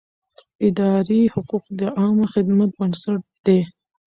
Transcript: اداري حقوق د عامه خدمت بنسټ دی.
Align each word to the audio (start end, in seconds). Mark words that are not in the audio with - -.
اداري 0.67 1.21
حقوق 1.33 1.65
د 1.79 1.81
عامه 1.99 2.25
خدمت 2.33 2.69
بنسټ 2.79 3.21
دی. 3.45 3.59